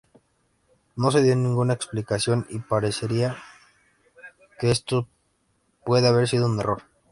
No 0.95 1.11
se 1.11 1.21
dio 1.21 1.35
ninguna 1.35 1.73
explicación, 1.75 2.47
y 2.49 2.57
parecería 2.57 3.37
que 4.59 4.71
esto 4.71 5.07
puede 5.85 6.07
haber 6.07 6.27
sido 6.27 6.47
un 6.47 6.59
error. 6.59 6.81